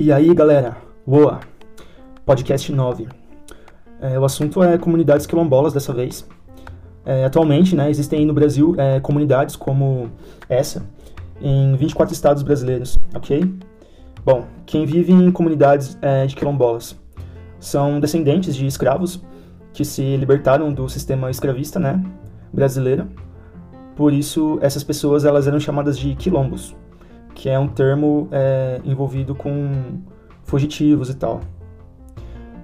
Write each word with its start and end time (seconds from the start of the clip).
E 0.00 0.12
aí, 0.12 0.32
galera? 0.32 0.76
Boa! 1.04 1.40
Podcast 2.24 2.70
9. 2.70 3.08
É, 4.00 4.16
o 4.16 4.24
assunto 4.24 4.62
é 4.62 4.78
comunidades 4.78 5.26
quilombolas 5.26 5.72
dessa 5.72 5.92
vez. 5.92 6.24
É, 7.04 7.24
atualmente, 7.24 7.74
né, 7.74 7.90
existem 7.90 8.24
no 8.24 8.32
Brasil 8.32 8.76
é, 8.78 9.00
comunidades 9.00 9.56
como 9.56 10.08
essa 10.48 10.86
em 11.42 11.74
24 11.74 12.14
estados 12.14 12.44
brasileiros, 12.44 12.96
ok? 13.12 13.52
Bom, 14.24 14.44
quem 14.66 14.86
vive 14.86 15.12
em 15.12 15.32
comunidades 15.32 15.98
é, 16.00 16.24
de 16.26 16.36
quilombolas 16.36 16.96
são 17.58 17.98
descendentes 17.98 18.54
de 18.54 18.68
escravos 18.68 19.20
que 19.72 19.84
se 19.84 20.16
libertaram 20.16 20.72
do 20.72 20.88
sistema 20.88 21.28
escravista, 21.28 21.80
né, 21.80 22.00
brasileiro. 22.52 23.08
Por 23.96 24.12
isso, 24.12 24.60
essas 24.62 24.84
pessoas 24.84 25.24
elas 25.24 25.48
eram 25.48 25.58
chamadas 25.58 25.98
de 25.98 26.14
quilombos, 26.14 26.76
que 27.38 27.48
é 27.48 27.56
um 27.56 27.68
termo 27.68 28.28
é, 28.32 28.80
envolvido 28.84 29.32
com 29.32 30.00
fugitivos 30.42 31.08
e 31.08 31.14
tal. 31.14 31.40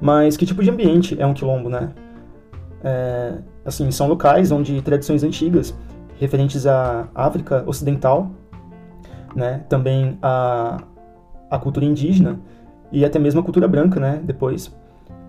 Mas 0.00 0.36
que 0.36 0.44
tipo 0.44 0.64
de 0.64 0.68
ambiente 0.68 1.16
é 1.18 1.24
um 1.24 1.32
quilombo, 1.32 1.68
né? 1.68 1.92
É, 2.82 3.38
assim, 3.64 3.88
são 3.92 4.08
locais 4.08 4.50
onde 4.50 4.82
tradições 4.82 5.22
antigas 5.22 5.72
referentes 6.18 6.66
à 6.66 7.08
África 7.14 7.62
Ocidental, 7.68 8.30
né, 9.34 9.64
também 9.68 10.18
a, 10.20 10.82
a 11.48 11.58
cultura 11.58 11.86
indígena 11.86 12.40
e 12.90 13.04
até 13.04 13.18
mesmo 13.18 13.40
a 13.40 13.44
cultura 13.44 13.66
branca, 13.68 13.98
né, 13.98 14.20
depois 14.24 14.76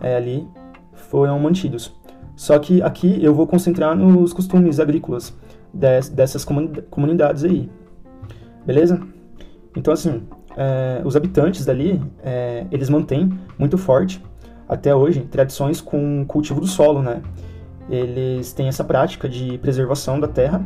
é, 0.02 0.16
ali 0.16 0.48
foram 0.94 1.40
mantidos. 1.40 1.96
Só 2.36 2.58
que 2.58 2.82
aqui 2.82 3.24
eu 3.24 3.34
vou 3.34 3.48
concentrar 3.48 3.96
nos 3.96 4.34
costumes 4.34 4.80
agrícolas 4.80 5.36
des, 5.74 6.10
dessas 6.10 6.44
comunidades 6.90 7.44
aí, 7.44 7.70
beleza? 8.66 9.15
Então 9.76 9.94
assim, 9.94 10.24
é, 10.58 11.02
os 11.04 11.16
habitantes 11.16 11.66
dali, 11.66 12.02
é, 12.24 12.66
eles 12.72 12.90
mantêm 12.90 13.38
muito 13.58 13.78
forte 13.78 14.24
até 14.68 14.96
hoje 14.96 15.22
tradições 15.22 15.82
com 15.82 16.26
cultivo 16.26 16.60
do 16.60 16.68
solo, 16.68 17.02
né? 17.02 17.22
Eles 17.90 18.52
têm 18.54 18.68
essa 18.68 18.84
prática 18.84 19.30
de 19.30 19.58
preservação 19.60 20.20
da 20.20 20.28
terra. 20.28 20.66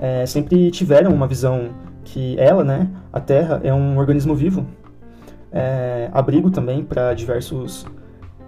É, 0.00 0.24
sempre 0.26 0.70
tiveram 0.70 1.12
uma 1.12 1.26
visão 1.26 1.70
que 2.02 2.34
ela, 2.38 2.64
né, 2.64 2.90
a 3.12 3.20
terra 3.20 3.60
é 3.62 3.72
um 3.72 3.98
organismo 3.98 4.34
vivo, 4.34 4.66
é, 5.52 6.08
abrigo 6.12 6.50
também 6.50 6.82
para 6.82 7.12
diversos 7.12 7.86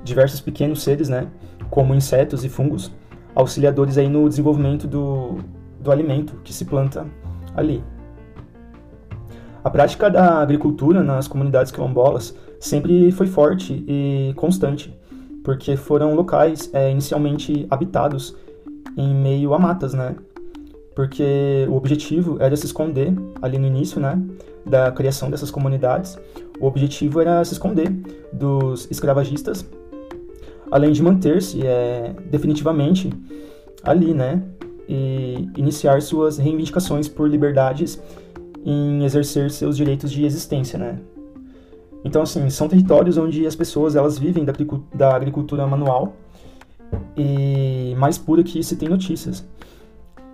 diversos 0.03 0.41
pequenos 0.41 0.83
seres, 0.83 1.09
né, 1.09 1.29
como 1.71 1.95
insetos 1.95 2.45
e 2.45 2.49
fungos, 2.49 2.91
auxiliadores 3.35 3.99
aí 3.99 4.09
no 4.09 4.29
desenvolvimento 4.29 4.89
do, 4.89 5.39
do 5.79 5.93
alimento 5.93 6.41
que 6.43 6.53
se 6.53 6.65
planta 6.65 7.07
ali. 7.55 7.85
A 9.65 9.71
prática 9.71 10.11
da 10.11 10.41
agricultura 10.41 11.05
nas 11.05 11.29
comunidades 11.29 11.71
quilombolas 11.71 12.35
sempre 12.59 13.13
foi 13.13 13.29
forte 13.29 13.85
e 13.87 14.33
constante, 14.35 14.93
porque 15.45 15.77
foram 15.77 16.15
locais 16.17 16.69
é, 16.73 16.91
inicialmente 16.91 17.65
habitados 17.71 18.35
em 18.97 19.15
meio 19.15 19.55
a 19.55 19.59
matas, 19.61 19.95
né? 19.95 20.17
Porque 20.97 21.67
o 21.69 21.77
objetivo 21.77 22.37
era 22.41 22.57
se 22.57 22.67
esconder 22.67 23.15
ali 23.41 23.57
no 23.57 23.67
início, 23.67 24.01
né? 24.01 24.21
Da 24.67 24.91
criação 24.91 25.31
dessas 25.31 25.51
comunidades. 25.51 26.19
O 26.61 26.67
objetivo 26.67 27.21
era 27.21 27.45
se 27.45 27.53
esconder 27.53 27.89
dos 28.33 28.89
escravagistas, 28.91 29.65
além 30.73 30.91
de 30.91 31.03
manter-se 31.03 31.65
é, 31.65 32.15
definitivamente 32.29 33.13
ali, 33.85 34.13
né? 34.13 34.43
E 34.89 35.49
iniciar 35.57 36.03
suas 36.03 36.37
reivindicações 36.37 37.09
por 37.09 37.29
liberdades 37.29 38.03
em 38.65 39.05
exercer 39.05 39.51
seus 39.51 39.77
direitos 39.77 40.11
de 40.11 40.25
existência, 40.25 40.79
né? 40.79 40.99
Então, 42.05 42.23
assim, 42.23 42.49
são 42.51 42.69
territórios 42.69 43.17
onde 43.17 43.47
as 43.47 43.55
pessoas 43.55 43.95
elas 43.95 44.19
vivem 44.19 44.45
da, 44.45 44.53
da 44.95 45.15
agricultura 45.15 45.67
manual 45.67 46.15
e 47.17 47.95
mais 47.97 48.19
pura 48.19 48.43
que 48.43 48.63
se 48.63 48.77
tem 48.77 48.89
notícias, 48.89 49.47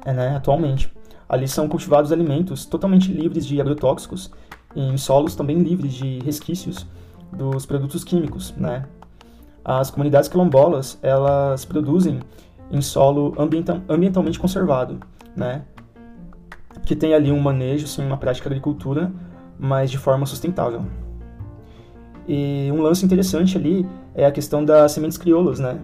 é, 0.04 0.12
né, 0.12 0.36
atualmente. 0.36 0.90
Ali 1.28 1.46
são 1.46 1.68
cultivados 1.68 2.10
alimentos 2.10 2.64
totalmente 2.64 3.12
livres 3.12 3.46
de 3.46 3.60
agrotóxicos, 3.60 4.30
em 4.74 4.96
solos 4.96 5.34
também 5.34 5.58
livres 5.58 5.92
de 5.92 6.20
resquícios 6.20 6.86
dos 7.32 7.66
produtos 7.66 8.02
químicos, 8.04 8.54
né? 8.56 8.86
As 9.64 9.90
comunidades 9.90 10.28
quilombolas, 10.28 10.98
elas 11.02 11.64
produzem 11.66 12.20
em 12.70 12.80
solo 12.80 13.34
ambiental, 13.38 13.82
ambientalmente 13.88 14.38
conservado, 14.38 14.98
né? 15.36 15.62
Que 16.88 16.96
tem 16.96 17.12
ali 17.12 17.30
um 17.30 17.38
manejo, 17.38 17.86
sim, 17.86 18.02
uma 18.02 18.16
prática 18.16 18.48
de 18.48 18.54
agricultura, 18.54 19.12
mas 19.58 19.90
de 19.90 19.98
forma 19.98 20.24
sustentável. 20.24 20.86
E 22.26 22.70
um 22.72 22.80
lance 22.80 23.04
interessante 23.04 23.58
ali 23.58 23.86
é 24.14 24.24
a 24.24 24.32
questão 24.32 24.64
das 24.64 24.92
sementes 24.92 25.18
crioulas, 25.18 25.60
né? 25.60 25.80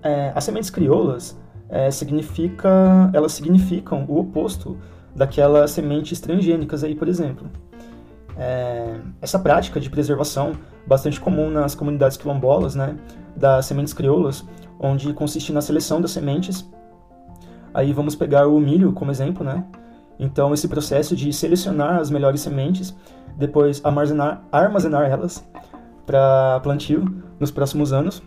É, 0.00 0.30
as 0.32 0.44
sementes 0.44 0.70
crioulas 0.70 1.36
é, 1.68 1.90
significa, 1.90 3.10
elas 3.12 3.32
significam 3.32 4.04
o 4.06 4.20
oposto 4.20 4.78
daquelas 5.12 5.72
sementes 5.72 6.20
transgênicas 6.20 6.84
aí, 6.84 6.94
por 6.94 7.08
exemplo. 7.08 7.50
É, 8.38 8.94
essa 9.20 9.40
prática 9.40 9.80
de 9.80 9.90
preservação 9.90 10.52
bastante 10.86 11.20
comum 11.20 11.50
nas 11.50 11.74
comunidades 11.74 12.16
quilombolas, 12.16 12.76
né, 12.76 12.96
das 13.34 13.66
sementes 13.66 13.92
crioulas, 13.92 14.46
onde 14.78 15.12
consiste 15.12 15.52
na 15.52 15.60
seleção 15.60 16.00
das 16.00 16.12
sementes. 16.12 16.64
Aí 17.72 17.92
vamos 17.92 18.14
pegar 18.14 18.46
o 18.46 18.58
milho 18.58 18.92
como 18.92 19.10
exemplo, 19.10 19.44
né? 19.44 19.64
Então, 20.18 20.52
esse 20.52 20.68
processo 20.68 21.16
de 21.16 21.32
selecionar 21.32 21.98
as 21.98 22.10
melhores 22.10 22.40
sementes, 22.40 22.94
depois 23.36 23.80
armazenar, 23.84 24.42
armazenar 24.52 25.10
elas 25.10 25.46
para 26.04 26.60
plantio 26.60 27.04
nos 27.38 27.50
próximos 27.50 27.92
anos, 27.92 28.22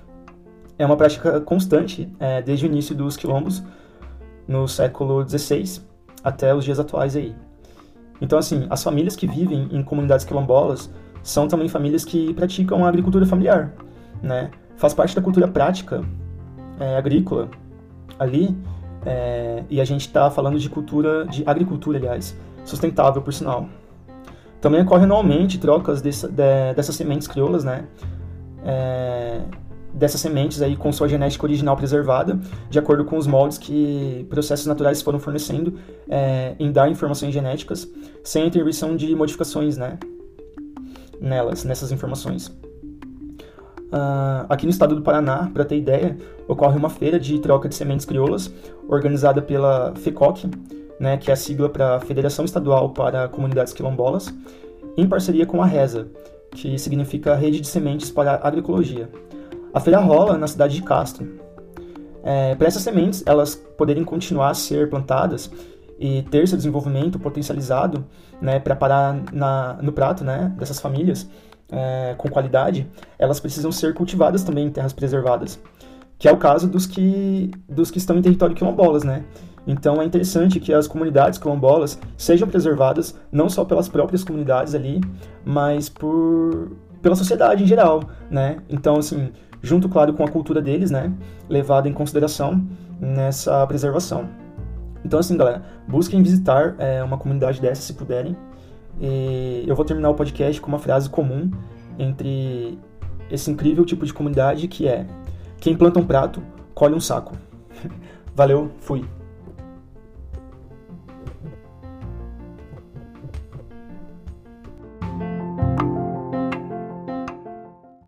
é 0.77 0.85
uma 0.85 0.97
prática 0.97 1.39
constante 1.41 2.11
é, 2.19 2.41
desde 2.41 2.65
o 2.65 2.67
início 2.67 2.95
dos 2.95 3.15
quilombos, 3.15 3.63
no 4.47 4.67
século 4.67 5.27
XVI, 5.27 5.81
até 6.23 6.53
os 6.53 6.65
dias 6.65 6.79
atuais 6.79 7.15
aí. 7.15 7.35
Então, 8.19 8.39
assim, 8.39 8.65
as 8.69 8.83
famílias 8.83 9.15
que 9.15 9.27
vivem 9.27 9.69
em 9.71 9.83
comunidades 9.83 10.25
quilombolas 10.25 10.91
são 11.21 11.47
também 11.47 11.69
famílias 11.69 12.03
que 12.03 12.33
praticam 12.33 12.83
a 12.83 12.89
agricultura 12.89 13.25
familiar, 13.25 13.73
né? 14.21 14.51
Faz 14.75 14.93
parte 14.93 15.15
da 15.15 15.21
cultura 15.21 15.47
prática 15.47 16.03
é, 16.79 16.97
agrícola 16.97 17.49
ali 18.19 18.55
é, 19.05 19.63
e 19.69 19.81
a 19.81 19.85
gente 19.85 20.01
está 20.01 20.29
falando 20.29 20.59
de 20.59 20.69
cultura, 20.69 21.25
de 21.25 21.43
agricultura, 21.45 21.97
aliás, 21.97 22.35
sustentável, 22.65 23.21
por 23.21 23.33
sinal. 23.33 23.67
Também 24.61 24.81
ocorre 24.81 25.03
anualmente 25.03 25.57
trocas 25.57 26.01
dessa, 26.01 26.27
de, 26.27 26.73
dessas 26.75 26.95
sementes 26.95 27.27
crioulas, 27.27 27.63
né? 27.63 27.85
É, 28.65 29.41
dessas 29.93 30.21
sementes 30.21 30.61
aí 30.61 30.75
com 30.75 30.91
sua 30.91 31.07
genética 31.07 31.45
original 31.45 31.75
preservada, 31.75 32.39
de 32.69 32.79
acordo 32.79 33.05
com 33.05 33.17
os 33.17 33.27
moldes 33.27 33.57
que 33.57 34.25
processos 34.29 34.65
naturais 34.65 35.01
foram 35.01 35.19
fornecendo 35.19 35.77
é, 36.09 36.55
em 36.57 36.71
dar 36.71 36.89
informações 36.89 37.33
genéticas, 37.33 37.87
sem 38.23 38.43
a 38.43 38.45
intervenção 38.47 38.95
de 38.95 39.13
modificações, 39.15 39.77
né? 39.77 39.99
Nelas, 41.21 41.63
nessas 41.63 41.91
informações. 41.91 42.51
Uh, 43.93 44.47
aqui 44.49 44.65
no 44.65 44.71
estado 44.71 44.95
do 44.95 45.03
Paraná, 45.03 45.51
para 45.53 45.63
ter 45.63 45.77
ideia, 45.77 46.17
ocorre 46.47 46.75
uma 46.75 46.89
feira 46.89 47.19
de 47.19 47.37
troca 47.37 47.69
de 47.69 47.75
sementes 47.75 48.07
crioulas, 48.07 48.51
organizada 48.89 49.39
pela 49.39 49.93
FECOC, 49.95 50.49
né, 50.99 51.15
que 51.17 51.29
é 51.29 51.33
a 51.33 51.35
sigla 51.35 51.69
para 51.69 51.99
Federação 51.99 52.43
Estadual 52.43 52.89
para 52.89 53.27
Comunidades 53.27 53.71
Quilombolas, 53.71 54.33
em 54.97 55.07
parceria 55.07 55.45
com 55.45 55.61
a 55.61 55.67
RESA, 55.67 56.07
que 56.49 56.79
significa 56.79 57.35
Rede 57.35 57.61
de 57.61 57.67
Sementes 57.67 58.09
para 58.09 58.39
Agroecologia. 58.41 59.11
A 59.71 59.79
feira 59.79 59.99
rola 59.99 60.39
na 60.39 60.47
cidade 60.47 60.73
de 60.73 60.81
Castro. 60.81 61.27
É, 62.23 62.55
para 62.55 62.67
essas 62.67 62.81
sementes 62.81 63.21
elas 63.27 63.53
poderem 63.53 64.03
continuar 64.03 64.49
a 64.49 64.53
ser 64.55 64.89
plantadas 64.89 65.51
e 65.99 66.23
ter 66.23 66.47
seu 66.47 66.57
desenvolvimento 66.57 67.19
potencializado 67.19 68.05
né, 68.41 68.59
para 68.59 68.75
parar 68.75 69.21
na, 69.31 69.77
no 69.83 69.91
prato 69.91 70.23
né, 70.23 70.51
dessas 70.57 70.79
famílias, 70.79 71.29
é, 71.73 72.13
com 72.17 72.29
qualidade, 72.29 72.87
elas 73.17 73.39
precisam 73.39 73.71
ser 73.71 73.93
cultivadas 73.93 74.43
também 74.43 74.67
em 74.67 74.69
terras 74.69 74.93
preservadas, 74.93 75.59
que 76.19 76.27
é 76.27 76.31
o 76.31 76.37
caso 76.37 76.67
dos 76.67 76.85
que, 76.85 77.51
dos 77.67 77.89
que 77.89 77.97
estão 77.97 78.17
em 78.17 78.21
território 78.21 78.55
quilombolas, 78.55 79.03
né? 79.03 79.23
Então 79.65 80.01
é 80.01 80.05
interessante 80.05 80.59
que 80.59 80.73
as 80.73 80.87
comunidades 80.87 81.39
quilombolas 81.39 81.97
sejam 82.17 82.47
preservadas 82.47 83.17
não 83.31 83.49
só 83.49 83.63
pelas 83.65 83.87
próprias 83.87 84.23
comunidades 84.23 84.75
ali, 84.75 85.01
mas 85.43 85.89
por 85.89 86.71
pela 87.01 87.15
sociedade 87.15 87.63
em 87.63 87.67
geral, 87.67 88.03
né? 88.29 88.57
Então 88.69 88.97
assim, 88.97 89.31
junto 89.61 89.89
claro 89.89 90.13
com 90.13 90.23
a 90.23 90.27
cultura 90.27 90.61
deles, 90.61 90.91
né, 90.91 91.11
levada 91.49 91.89
em 91.89 91.93
consideração 91.93 92.65
nessa 92.99 93.65
preservação. 93.67 94.29
Então 95.03 95.19
assim, 95.19 95.35
galera, 95.35 95.63
busquem 95.87 96.21
visitar 96.21 96.75
é, 96.77 97.03
uma 97.03 97.17
comunidade 97.17 97.59
dessa 97.59 97.81
se 97.81 97.93
puderem. 97.93 98.35
E 98.99 99.63
eu 99.67 99.75
vou 99.75 99.85
terminar 99.85 100.09
o 100.09 100.13
podcast 100.13 100.59
com 100.61 100.67
uma 100.67 100.79
frase 100.79 101.09
comum 101.09 101.51
entre 101.97 102.77
esse 103.29 103.49
incrível 103.49 103.85
tipo 103.85 104.05
de 104.05 104.13
comunidade 104.13 104.67
que 104.67 104.87
é: 104.87 105.05
quem 105.59 105.75
planta 105.75 105.99
um 105.99 106.05
prato, 106.05 106.41
colhe 106.73 106.95
um 106.95 106.99
saco. 106.99 107.35
Valeu, 108.35 108.71
fui. 108.79 109.03